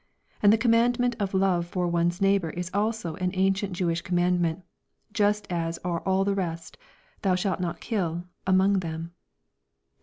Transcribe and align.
And 0.41 0.51
the 0.51 0.57
commandment 0.57 1.15
of 1.19 1.35
love 1.35 1.67
for 1.67 1.87
one's 1.87 2.19
neighbour 2.21 2.49
is 2.49 2.71
also 2.73 3.17
an 3.17 3.29
ancient 3.35 3.73
Jewish 3.73 4.01
commandment, 4.01 4.63
just 5.13 5.45
as 5.51 5.77
are 5.85 5.99
all 5.99 6.25
the 6.25 6.33
rest, 6.33 6.75
"thou 7.21 7.35
shalt 7.35 7.59
not 7.59 7.79
kill" 7.81 8.23
among 8.47 8.79
them. 8.79 9.13